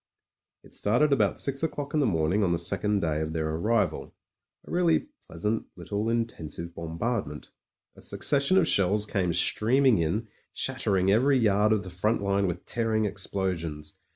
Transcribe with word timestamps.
It 0.63 0.73
started 0.73 1.13
about 1.13 1.39
six 1.39 1.61
o'clock 1.61 1.93
in 1.93 1.99
the 1.99 2.07
morning 2.07 2.43
on 2.43 2.51
the 2.51 2.57
second 2.57 3.01
day 3.01 3.21
of 3.21 3.33
their 3.33 3.47
arrival— 3.47 4.05
2l 4.65 4.73
really 4.73 5.09
pleasant 5.27 5.67
little 5.75 6.09
in 6.09 6.25
tensive 6.25 6.73
bombardment. 6.73 7.51
A 7.95 8.01
succession 8.01 8.57
of 8.57 8.67
shells 8.67 9.05
came 9.05 9.31
streaming 9.31 9.99
in, 9.99 10.27
shattering 10.53 11.11
every 11.11 11.37
yard 11.37 11.71
of 11.71 11.83
the 11.83 11.91
front 11.91 12.19
line 12.19 12.47
with 12.47 12.65
tearing 12.65 13.05
explosions. 13.05 13.99